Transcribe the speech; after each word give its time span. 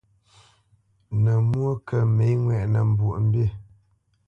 Nə̌ 1.23 1.37
mwó 1.49 1.69
kə 1.87 1.97
mə̌ 2.15 2.29
ŋwɛʼnə 2.43 2.79
Mbwoʼmbî. 2.91 3.45